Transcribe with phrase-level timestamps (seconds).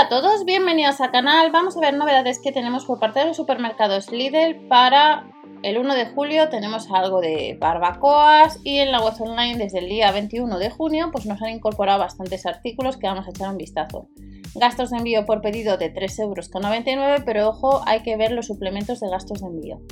[0.00, 1.50] Hola a todos, bienvenidos al canal.
[1.50, 5.26] Vamos a ver novedades que tenemos por parte de los supermercados Lidl para
[5.62, 9.90] el 1 de julio tenemos algo de barbacoas y en la web online desde el
[9.90, 13.58] día 21 de junio pues nos han incorporado bastantes artículos que vamos a echar un
[13.58, 14.08] vistazo.
[14.54, 19.00] Gastos de envío por pedido de 3,99 euros, pero ojo, hay que ver los suplementos
[19.00, 19.82] de gastos de envío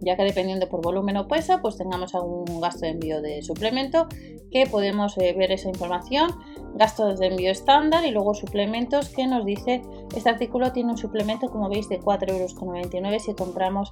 [0.00, 4.06] ya que dependiendo por volumen o peso, pues tengamos algún gasto de envío de suplemento,
[4.50, 6.30] que podemos eh, ver esa información,
[6.74, 9.82] gastos de envío estándar y luego suplementos que nos dice,
[10.14, 13.90] este artículo tiene un suplemento como veis de 4,99 euros si compramos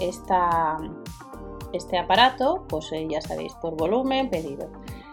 [0.00, 0.78] esta,
[1.72, 4.70] este aparato, pues eh, ya sabéis, por volumen, pedido.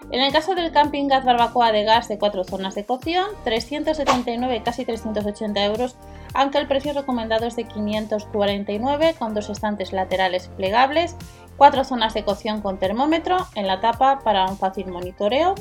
[0.09, 4.61] En el caso del camping gas barbacoa de gas de cuatro zonas de cocción, 379,
[4.63, 5.97] casi 380 euros
[6.33, 11.15] aunque el precio recomendado es de 549 con dos estantes laterales plegables,
[11.57, 15.55] cuatro zonas de cocción con termómetro en la tapa para un fácil monitoreo.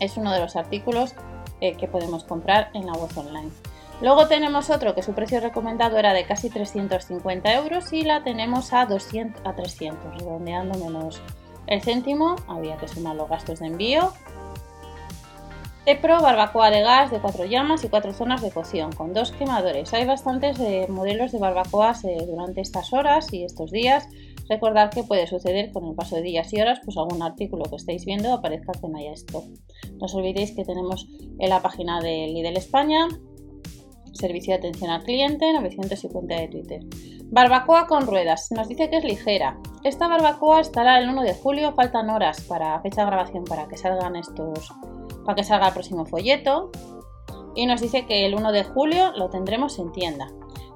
[0.00, 1.14] Es uno de los artículos
[1.60, 3.50] eh, que podemos comprar en la web online.
[4.00, 8.72] Luego tenemos otro que su precio recomendado era de casi 350 euros y la tenemos
[8.72, 11.22] a, 200, a 300, redondeando menos
[11.66, 14.12] el céntimo, había que sumar los gastos de envío
[15.86, 19.92] EPRO barbacoa de gas de cuatro llamas y cuatro zonas de cocción con dos quemadores.
[19.92, 24.08] Hay bastantes eh, modelos de barbacoas eh, durante estas horas y estos días.
[24.48, 27.76] Recordad que puede suceder con el paso de días y horas, pues algún artículo que
[27.76, 29.44] estéis viendo aparezca que no esto.
[29.98, 31.06] No os olvidéis que tenemos
[31.38, 33.06] en la página de Lidl España,
[34.14, 36.80] servicio de atención al cliente, 950 de Twitter.
[37.24, 38.50] Barbacoa con ruedas.
[38.52, 39.58] Nos dice que es ligera.
[39.82, 41.74] Esta barbacoa estará el 1 de julio.
[41.74, 44.72] Faltan horas para fecha de grabación para que salgan estos
[45.24, 46.70] para que salga el próximo folleto.
[47.54, 50.28] Y nos dice que el 1 de julio lo tendremos en tienda.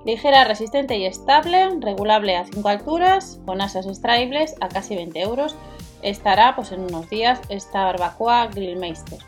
[0.05, 5.57] Ligera, resistente y estable, regulable a 5 alturas, con asas extraíbles a casi 20 euros.
[6.03, 9.19] Estará pues en unos días esta barbacoa Grillmeister.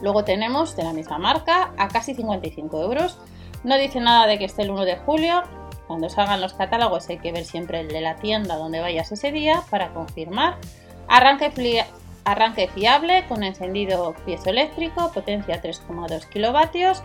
[0.00, 3.18] Luego tenemos de la misma marca a casi 55 euros.
[3.62, 5.42] No dice nada de que esté el 1 de julio.
[5.86, 9.32] Cuando salgan los catálogos hay que ver siempre el de la tienda donde vayas ese
[9.32, 10.58] día para confirmar.
[11.08, 11.50] Arranque
[12.24, 17.02] Arranque fiable con encendido piezoeléctrico, potencia 3,2 kilovatios,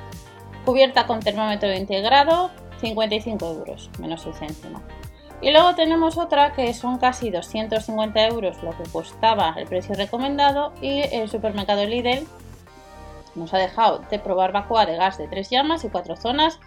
[0.66, 4.82] cubierta con termómetro integrado, 55 euros, menos el céntimo.
[5.42, 10.74] Y luego tenemos otra que son casi 250 euros lo que costaba el precio recomendado
[10.82, 12.28] y el supermercado Lidl
[13.36, 16.60] nos ha dejado de probar barbacoa de gas de 3 llamas y 4 zonas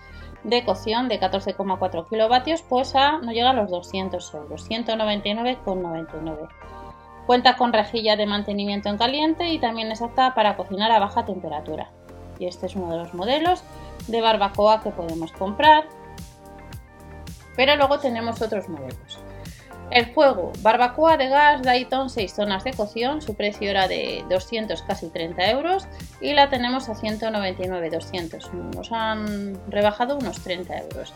[0.44, 6.48] de cocción de 14,4 kilovatios, pues a, no llega a los 200 euros, 199,99.
[7.32, 11.24] Cuenta con rejilla de mantenimiento en caliente y también es apta para cocinar a baja
[11.24, 11.90] temperatura.
[12.38, 13.64] Y este es uno de los modelos
[14.06, 15.88] de barbacoa que podemos comprar.
[17.56, 19.18] Pero luego tenemos otros modelos.
[19.90, 24.82] El fuego, barbacoa de gas Dayton 6 zonas de cocción, su precio era de 200
[24.82, 25.88] casi 30 euros
[26.20, 31.14] y la tenemos a 199 200, nos han rebajado unos 30 euros.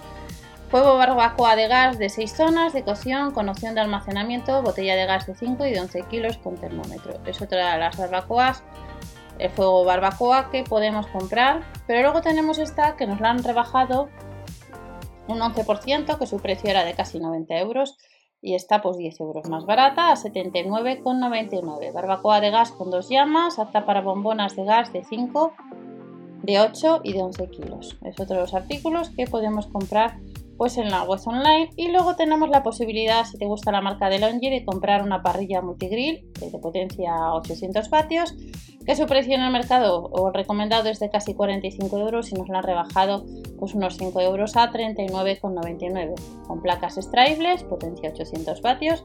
[0.69, 5.07] Fuego barbacoa de gas de 6 zonas de cocción con opción de almacenamiento, botella de
[5.07, 7.21] gas de 5 y de 11 kilos con termómetro.
[7.25, 8.65] Es otra de las barbacoas,
[9.39, 11.63] el fuego barbacoa que podemos comprar.
[11.87, 14.09] Pero luego tenemos esta que nos la han rebajado
[15.29, 17.97] un 11%, que su precio era de casi 90 euros
[18.43, 21.93] y está pues 10 euros más barata a 79,99.
[21.93, 25.53] Barbacoa de gas con dos llamas, apta para bombonas de gas de 5,
[26.43, 27.97] de 8 y de 11 kilos.
[28.03, 30.19] Es otro de los artículos que podemos comprar
[30.57, 31.71] pues en la web online.
[31.77, 35.23] Y luego tenemos la posibilidad si te gusta la marca de Longi de comprar una
[35.23, 38.35] parrilla multigrill de potencia 800 vatios
[38.87, 42.49] que su precio en el mercado o recomendado es de casi 45 euros y nos
[42.49, 43.25] lo han rebajado
[43.59, 46.15] pues unos 5 euros a 39,99
[46.47, 49.05] con placas extraíbles potencia 800 vatios.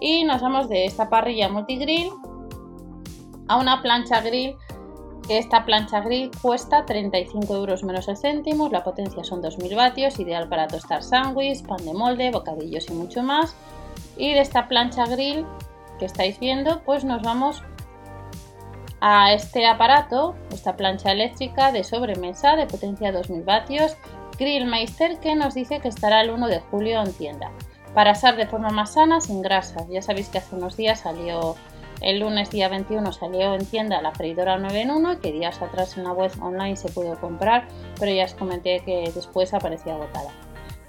[0.00, 2.08] Y nos vamos de esta parrilla multigrill
[3.48, 4.56] a una plancha grill
[5.38, 10.48] esta plancha grill cuesta 35 euros menos el céntimos, la potencia son 2000 vatios, ideal
[10.48, 13.54] para tostar sándwich, pan de molde, bocadillos y mucho más.
[14.16, 15.46] Y de esta plancha grill
[15.98, 17.62] que estáis viendo, pues nos vamos
[19.00, 23.96] a este aparato, esta plancha eléctrica de sobremesa de potencia 2000 vatios,
[24.38, 27.50] Grillmeister, que nos dice que estará el 1 de julio en tienda.
[27.94, 29.86] Para asar de forma más sana, sin grasas.
[29.88, 31.56] Ya sabéis que hace unos días salió
[32.00, 35.96] el lunes día 21 salió en tienda la freidora 9 en 1 que días atrás
[35.96, 37.68] en la web online se pudo comprar,
[37.98, 40.30] pero ya os comenté que después aparecía agotada.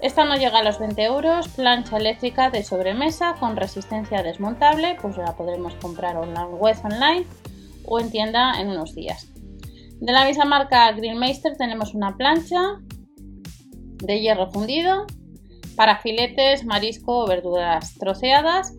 [0.00, 5.16] Esta no llega a los 20 euros, plancha eléctrica de sobremesa con resistencia desmontable, pues
[5.16, 7.24] la podremos comprar en la web online
[7.84, 9.28] o en tienda en unos días.
[10.00, 12.80] De la misma marca Greenmeister tenemos una plancha
[14.02, 15.06] de hierro fundido
[15.76, 18.74] para filetes, marisco o verduras troceadas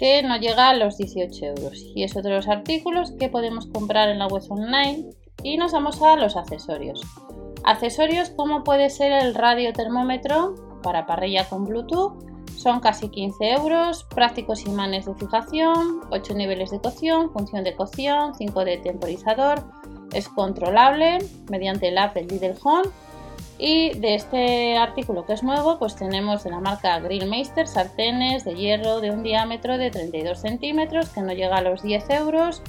[0.00, 1.84] que no llega a los 18 euros.
[1.94, 5.10] Y es otro de los artículos que podemos comprar en la web online
[5.42, 7.02] Y nos vamos a los accesorios.
[7.64, 12.24] Accesorios como puede ser el radio termómetro para parrilla con Bluetooth,
[12.56, 18.34] son casi 15 euros, prácticos imanes de fijación, 8 niveles de cocción, función de cocción,
[18.34, 19.64] 5 de temporizador,
[20.12, 21.18] es controlable
[21.50, 22.88] mediante el app del Lidl Home
[23.60, 28.54] y de este artículo que es nuevo, pues tenemos de la marca Grillmeister sartenes de
[28.54, 32.62] hierro de un diámetro de 32 centímetros que no llega a los 10 euros,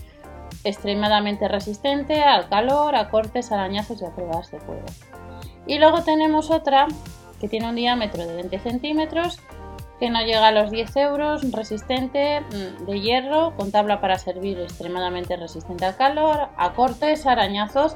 [0.66, 4.86] extremadamente resistente al calor, a cortes, arañazos y a pruebas de fuego.
[5.66, 6.88] Y luego tenemos otra
[7.40, 9.40] que tiene un diámetro de 20 centímetros
[10.02, 14.60] que no llega a los 10 euros, resistente mm, de hierro, con tabla para servir
[14.60, 17.94] extremadamente resistente al calor, a cortes, arañazos.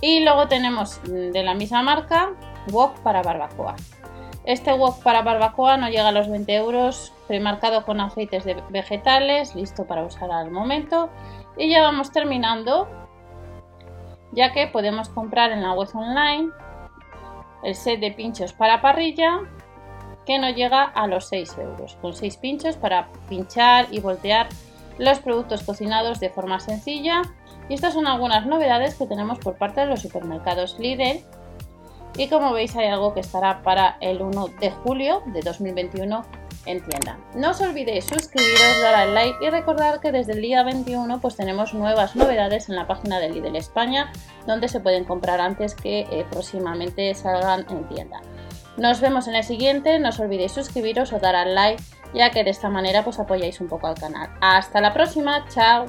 [0.00, 2.30] Y luego tenemos mm, de la misma marca,
[2.70, 3.76] wok para barbacoa.
[4.44, 9.54] Este wok para barbacoa no llega a los 20 euros, premarcado con aceites de vegetales,
[9.54, 11.10] listo para usar al momento.
[11.56, 12.88] Y ya vamos terminando,
[14.32, 16.50] ya que podemos comprar en la web online
[17.64, 19.40] el set de pinchos para parrilla
[20.26, 24.48] que no llega a los 6 euros, con 6 pinchos para pinchar y voltear
[24.98, 27.22] los productos cocinados de forma sencilla.
[27.68, 31.20] Y estas son algunas novedades que tenemos por parte de los supermercados Lidl.
[32.16, 36.24] Y como veis hay algo que estará para el 1 de julio de 2021
[36.66, 37.18] en tienda.
[37.34, 41.36] No os olvidéis suscribiros, dar al like y recordar que desde el día 21 pues
[41.36, 44.12] tenemos nuevas novedades en la página de Lidl España
[44.46, 48.20] donde se pueden comprar antes que eh, próximamente salgan en tienda.
[48.76, 51.82] Nos vemos en el siguiente, no os olvidéis suscribiros o dar al like,
[52.16, 54.30] ya que de esta manera pues apoyáis un poco al canal.
[54.40, 55.86] Hasta la próxima, chao.